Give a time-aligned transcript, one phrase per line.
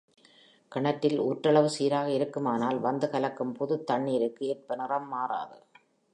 [0.71, 5.57] கிணற்றில் ஊற்றளவு சீராக இருக்குமானால் வந்து கலக்கும் புதுத் தண்ணிருக்கு ஏற்ப நிறம் மாறாது.